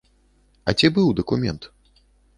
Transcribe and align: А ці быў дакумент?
А 0.71 0.75
ці 0.81 0.91
быў 0.97 1.13
дакумент? 1.19 1.69